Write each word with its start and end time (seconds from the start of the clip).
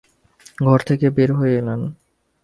ঘর 0.59 0.79
থেকে 0.79 1.07
বের 1.09 1.29
হয়ে 1.33 1.55
এলেন। 1.57 1.81